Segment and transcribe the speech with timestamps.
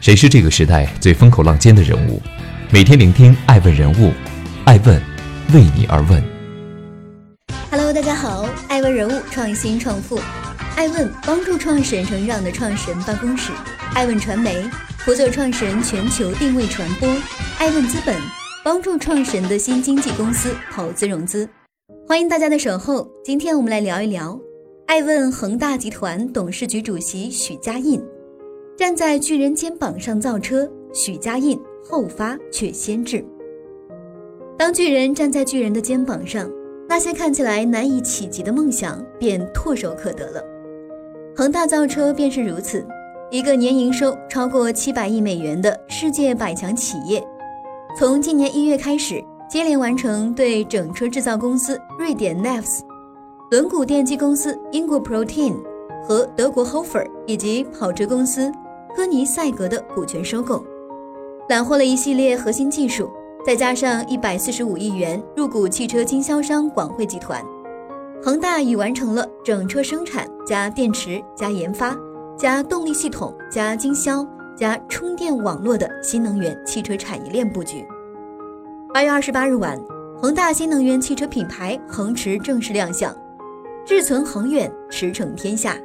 [0.00, 2.22] 谁是这个时代最风口浪尖的人物？
[2.72, 4.10] 每天聆听爱问人物，
[4.64, 4.98] 爱问
[5.52, 6.22] 为你而问。
[7.70, 10.18] Hello，大家好，爱问人物创新创富，
[10.74, 13.52] 爱问帮助创始人成长的创始人办公室，
[13.92, 14.64] 爱问传媒
[15.00, 17.06] 辅佐创始人全球定位传播，
[17.58, 18.16] 爱问资本
[18.64, 21.46] 帮助创始人的新经纪公司投资融资。
[22.08, 24.40] 欢迎大家的守候，今天我们来聊一聊
[24.86, 28.00] 爱问恒大集团董事局主席许家印。
[28.80, 33.22] 站在巨人肩膀上造车，许家印后发却先至。
[34.56, 36.50] 当巨人站在巨人的肩膀上，
[36.88, 40.42] 那些看起来难以企及的梦想便唾手可得了。
[41.36, 42.82] 恒大造车便是如此，
[43.30, 47.22] 一个年营收超过七百亿美元的世界百强企业，
[47.98, 52.80] 从今年一月开始，接连完成对整车制造公司瑞典 Nefs、
[53.50, 55.56] 轮毂电机公司英国 Protein
[56.02, 58.50] 和德国 Hofer 以及跑车公司。
[58.94, 60.64] 科尼赛格的股权收购，
[61.48, 63.10] 揽获了一系列核心技术，
[63.46, 67.44] 再加上一百四十五亿元入股汽车经销商广汇集团，
[68.22, 71.96] 恒大已完成了整车生产加电池加研发
[72.36, 77.86] 加动力系统加经销加充电网络的新能源汽车产业链布局。
[78.92, 79.80] 八月二十八日晚，
[80.20, 83.16] 恒大新能源汽车品牌恒驰正式亮相，
[83.86, 85.76] 志存恒远，驰骋天下。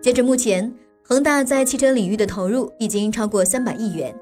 [0.00, 0.85] 截至目前。
[1.08, 4.12] 恒大在汽车领域的投入已经超过三百亿元，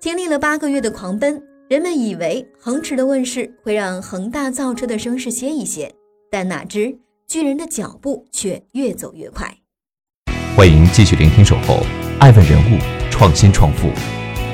[0.00, 5.94] 经历了八个月的狂奔，人们以为恒驰的问世会让恒大造车的声势歇一歇，
[6.30, 6.96] 但哪知
[7.28, 9.54] 巨人的脚步却越走越快。
[10.56, 11.84] 欢迎继续聆听《守候
[12.18, 12.78] 爱问人物
[13.10, 13.88] 创新创富》，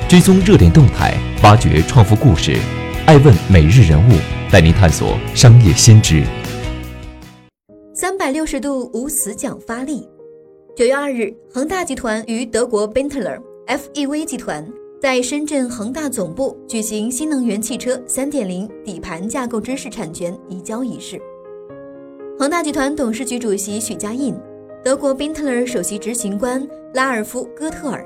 [0.09, 2.59] 追踪热点动态，挖掘创富故事。
[3.07, 4.19] 爱问每日人物
[4.51, 6.25] 带您探索商业先知。
[7.95, 10.09] 三百六十度无死角发力。
[10.81, 14.67] 九月二日，恒大集团与德国 BENTLER FEV 集团
[14.98, 21.20] 在深圳恒大总部举行新能源汽车三点零底盘架构知识产权移交仪式。
[22.39, 24.35] 恒大集团董事局主席许家印、
[24.83, 28.02] 德国 BENTLER 首席执行官拉尔夫·戈特尔、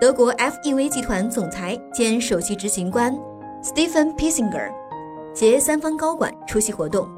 [0.00, 3.16] 德国 FEV 集团总裁兼首席执行官
[3.62, 4.72] Stephen Pissinger
[5.36, 7.08] 携三方高管出席活动。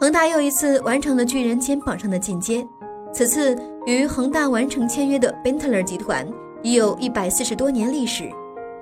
[0.00, 2.66] 恒大又一次完成了巨人肩膀上的进阶。
[3.14, 3.54] 此次
[3.84, 6.28] 与恒大完成签约的 Benteler 集团
[6.62, 8.30] 已有一百四十多年历史，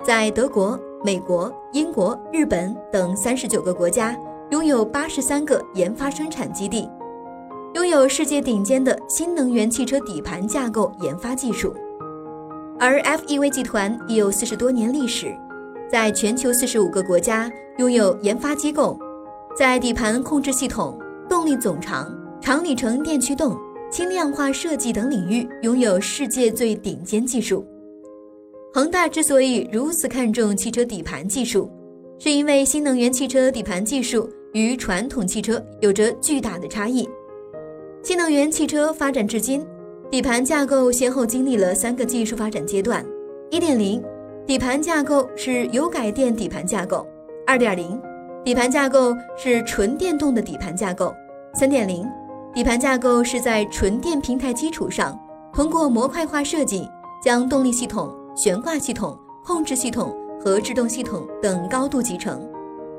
[0.05, 4.15] 在德国、美国、英国、日本等三十九个国家
[4.51, 6.87] 拥有八十三个研发生产基地，
[7.73, 11.73] 拥有世界顶尖的新能源汽车底盘架构研发技术。
[12.79, 15.35] 而 FEV 集团已有四十多年历史，
[15.91, 18.99] 在全球四十五个国家拥有研发机构，
[19.57, 23.57] 在底盘控制系统、动力总长、长里程电驱动。
[23.91, 27.65] 轻量化设计等领域拥有世界最顶尖技术。
[28.73, 31.69] 恒大之所以如此看重汽车底盘技术，
[32.17, 37.07] 是因为新能源汽车底盘技术与传统汽车有着巨大的差异。
[38.01, 39.61] 新能源汽车发展至今，
[40.09, 43.05] 底盘架构先后经历了三个技术发展阶段：
[43.49, 44.01] 一点零，
[44.47, 47.05] 底盘架构是油改电底盘架构；
[47.45, 48.01] 二点零，
[48.45, 51.13] 底盘架构是纯电动的底盘架构；
[51.55, 52.07] 三点零。
[52.53, 55.17] 底盘架构是在纯电平台基础上，
[55.53, 56.85] 通过模块化设计，
[57.23, 62.45] 将动力系统、悬挂系统、控制系统和制动系统等高度集成，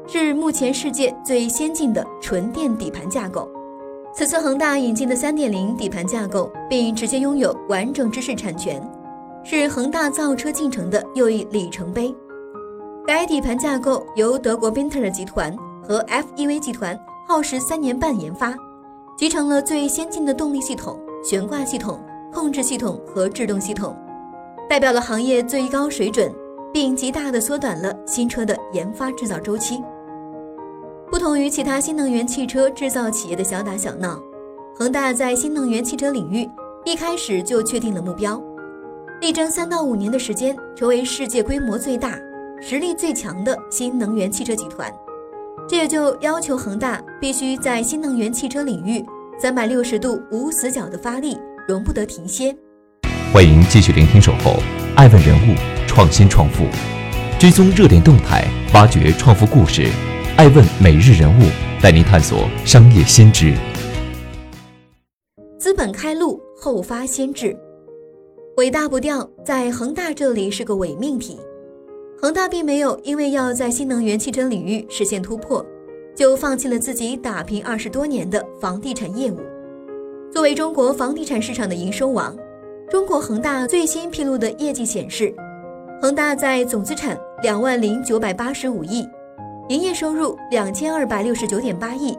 [0.08, 3.46] 是目前世界最先进的纯电底盘架构。
[4.14, 8.82] 此次恒大引进的3.0底盘架构，并直接拥有完整知识产权，
[9.44, 12.14] 是恒大造车进程的又一里程碑。
[13.06, 15.54] 该底盘架构由德国 Benteler 集团
[15.86, 16.98] 和 FEV 集团
[17.28, 18.54] 耗时三年半研发。
[19.22, 23.96] 集成了最先进的动力系统、悬挂系统、控制系统和制动系统，
[24.68, 26.34] 代表了行业最高水准，
[26.74, 29.80] 并极大的缩短了新车的研发制造周期。
[31.08, 34.20] 不同于其他新能源汽车制造企业的小打小闹，
[34.74, 36.50] 恒大在新能源汽车领域
[36.84, 38.42] 一开始就确定了目标，
[39.20, 42.18] 力争三到五年的时间成为世界规模最大、
[42.60, 44.92] 实力最强的新能源汽车集团。
[45.68, 49.02] 这也就要求恒大必须在新能源汽车领域
[49.40, 51.38] 三百六十度无死角的发力，
[51.68, 52.54] 容不得停歇。
[53.32, 54.56] 欢迎继续聆听《守候
[54.96, 55.54] 爱问人物
[55.86, 56.64] 创新创富》，
[57.40, 58.44] 追踪热点动态，
[58.74, 59.88] 挖掘创富故事。
[60.36, 61.44] 爱问每日人物
[61.80, 63.54] 带您探索商业先知。
[65.58, 67.56] 资本开路，后发先至。
[68.56, 71.38] 伟大不掉，在恒大这里是个伪命题。
[72.24, 75.66] 恒大并没有因为要在新能源汽车领域实现突破，
[76.14, 79.40] 就放弃了自己打拼二十多年的房地产业务。
[80.30, 82.36] 作为中国房地产市场的营收王，
[82.88, 85.34] 中国恒大最新披露的业绩显示，
[86.00, 89.04] 恒大在总资产两万零九百八十五亿，
[89.68, 92.16] 营业收入两千二百六十九点八亿，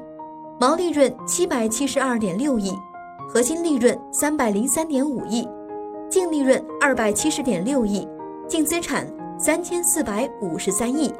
[0.59, 2.73] 毛利润七百七十二点六亿，
[3.29, 5.47] 核心利润三百零三点五亿，
[6.09, 8.05] 净利润二百七十点六亿，
[8.49, 9.07] 净资产
[9.45, 11.13] 三千四百五十三亿，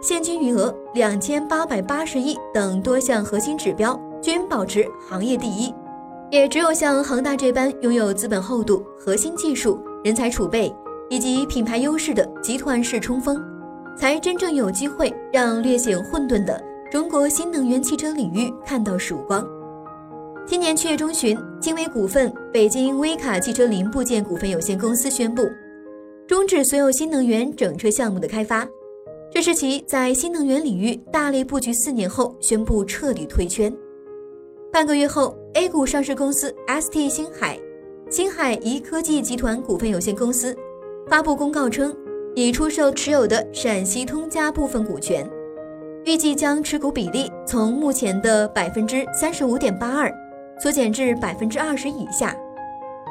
[0.00, 5.70] 现金余额两千八百八十亿等多项核心指标均保持行业第一。
[6.30, 10.74] 也只有像恒大这般拥有资本厚度、核心技术、人才储备
[11.10, 13.38] 以及品牌优势的集团式冲锋，
[13.94, 16.58] 才真正有机会让略显混沌的
[16.90, 19.46] 中国新能源汽车领域看到曙光。
[20.46, 25.42] 今年七月中旬，金威股份、北京威卡汽车零部件股份有限公司宣布，
[26.30, 28.64] 终止所有新能源整车项目的开发，
[29.32, 33.76] 这是其在新能源领域大力布局四年后宣布彻底退圈。
[34.72, 37.58] 半个月后，A 股上市公司 ST 星海、
[38.08, 40.56] 星海宜科技集团股份有限公司
[41.08, 41.92] 发布公告称，
[42.36, 45.28] 已出售持有的陕西通家部分股权，
[46.04, 50.08] 预计将持股比例从目前的百分之三十五点八二
[50.62, 52.36] 缩减至百分之二十以下。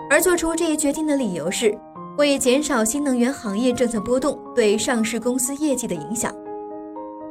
[0.10, 1.78] 而做出这一决定的理由是，
[2.20, 6.36] 为减少新能源行业政策波动对上市公司业绩的影响。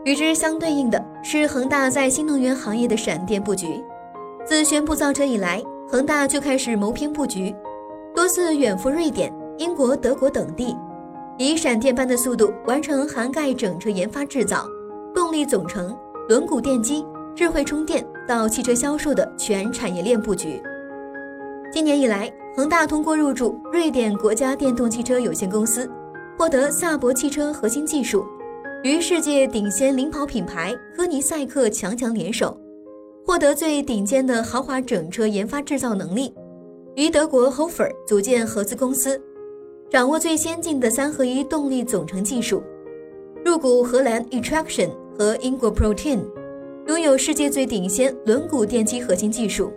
[0.03, 3.85] 与之相对应的是，恒大在新能源行业的闪电布局。
[4.47, 7.55] 自宣布造车以来，恒大就开始谋篇布局，
[8.15, 10.75] 多次远赴瑞典、英国、德国等地，
[11.37, 14.65] 以闪电般的速度完成涵盖整车研发制造、
[15.15, 15.95] 动力总成、
[16.31, 17.05] 轮毂电机、
[17.37, 20.63] 智慧充电到汽车销售的全产业链布局。
[21.71, 25.89] 今年以来，恒大通过入驻瑞典国家电动汽车有限公司，
[26.37, 28.27] 获得萨博汽车核心技术，
[28.83, 32.59] 与世界领先领跑品牌科尼赛克强强联手。
[33.25, 36.35] 获得最顶尖的豪华整车研发制造能力，
[36.97, 39.23] 与德国 Hofer 组建合资公司，
[39.89, 42.61] 掌握最先进的三合一动力总成技术，
[43.45, 46.25] 入股荷兰 eTraction 和英国 Protein，
[46.89, 49.73] 拥有世界最顶尖轮毂电机核心技术。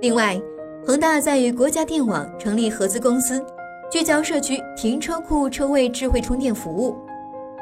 [0.00, 0.40] 另外，
[0.86, 3.44] 恒大在与国家电网成立合资公司，
[3.92, 6.96] 聚焦社区停车库车位智慧充电服务，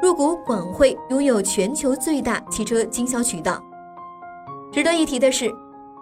[0.01, 3.61] 入股广汇，拥有全球最大汽车经销渠道。
[4.71, 5.51] 值得一提的是，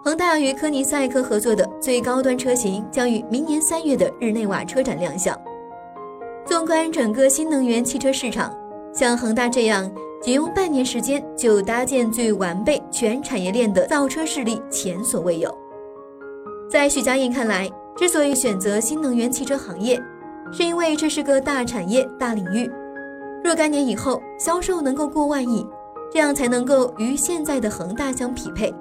[0.04, 5.36] 恒大与科尼赛克合作的最高端车型将于明年三月的日内瓦车展亮相。
[6.46, 8.54] 纵观整个新能源汽车市场，
[8.94, 9.90] 像恒大这样
[10.22, 15.52] 仅用半年时间就搭建最完备全产业链的造车势力前所未有。
[16.68, 20.00] 在许家印看来，之所以选择新能源汽车行业，
[20.52, 22.70] 是因为这是个大产业、大领域，
[23.42, 25.66] 若干年以后销售能够过万亿。
[26.10, 28.72] 这样才能够与现在的恒大相匹配。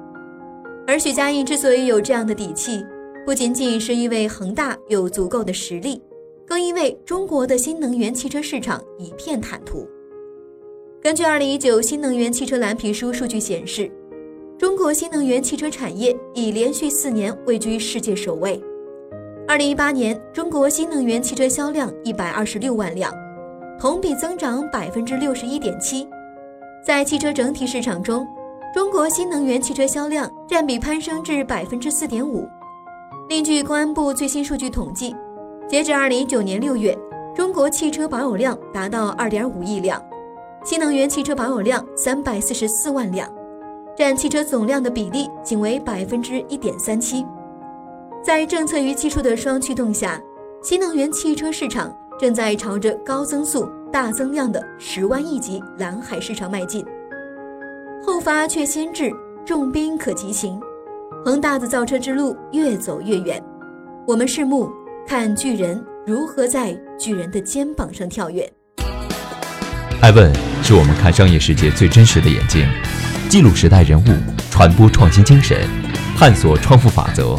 [0.87, 2.85] 而许家印之所以有这样的底气，
[3.25, 6.01] 不仅仅是因为恒大有足够的实力，
[6.45, 9.85] 更因为中国的新能源汽车市场一片坦途。
[11.01, 13.91] 根据二零一九新能源汽车蓝皮书数据显示，
[14.57, 18.59] 中国新能源汽车产业已连续四年位居世界首位。
[19.48, 23.13] 二零一八年，中国新能源汽车销量一百二十六万辆，
[23.80, 26.07] 同比增长百分之六十一点七。
[26.83, 28.27] 在汽车整体市场中，
[28.74, 32.44] 中国新能源汽车销量占比攀升至百分之四点五。
[33.30, 35.15] 另据公安部最新数据统计，
[35.69, 36.98] 截至二零一九年六月，
[37.36, 40.04] 中国汽车保有量达到二点五亿辆，
[40.66, 43.30] 新能源汽车保有量三百四十四万辆，
[43.97, 47.25] 占汽车总量的比例仅为百分之一点三七。
[48.23, 50.21] 在政策与技术的双驱动下，
[50.61, 53.68] 新能源汽车市场正在朝着高增速。
[53.89, 56.85] 大增量的十万亿级蓝海市场迈进，
[58.06, 59.09] 后发却先至，
[59.45, 60.59] 重兵可急行，
[61.23, 63.42] 恒大的造车之路越走越远。
[64.06, 64.69] 我们拭目
[65.07, 68.47] 看巨人如何在巨人的肩膀上跳跃。
[70.01, 72.68] 艾问是我们看商业世界最真实的眼睛，
[73.29, 74.05] 记录时代人物，
[74.49, 75.57] 传播创新精神，
[76.17, 77.37] 探索创富法则。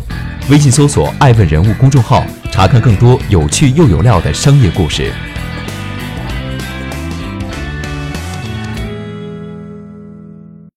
[0.50, 5.11] 微信搜索“爱问人物”公众号，查看更多有趣又有料的商业故事。